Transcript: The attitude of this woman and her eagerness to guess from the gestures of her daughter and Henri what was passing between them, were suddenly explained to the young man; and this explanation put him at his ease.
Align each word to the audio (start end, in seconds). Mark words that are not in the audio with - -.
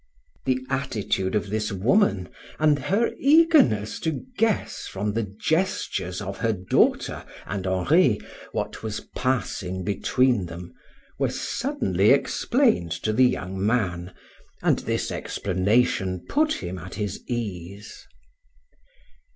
The 0.45 0.61
attitude 0.67 1.35
of 1.35 1.51
this 1.51 1.71
woman 1.71 2.29
and 2.57 2.79
her 2.79 3.13
eagerness 3.19 3.99
to 3.99 4.23
guess 4.35 4.87
from 4.87 5.13
the 5.13 5.21
gestures 5.21 6.21
of 6.23 6.39
her 6.39 6.53
daughter 6.53 7.23
and 7.45 7.67
Henri 7.67 8.19
what 8.51 8.81
was 8.81 9.01
passing 9.15 9.83
between 9.83 10.47
them, 10.47 10.73
were 11.19 11.29
suddenly 11.29 12.09
explained 12.09 12.93
to 13.03 13.13
the 13.13 13.25
young 13.27 13.63
man; 13.63 14.15
and 14.63 14.79
this 14.79 15.11
explanation 15.11 16.25
put 16.27 16.53
him 16.63 16.79
at 16.79 16.95
his 16.95 17.21
ease. 17.27 18.07